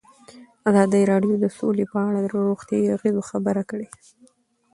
ازادي 0.69 1.01
راډیو 1.11 1.35
د 1.39 1.45
سوله 1.57 1.85
په 1.91 1.99
اړه 2.07 2.19
د 2.21 2.27
روغتیایي 2.35 2.87
اغېزو 2.95 3.21
خبره 3.31 3.61
کړې. 3.69 3.87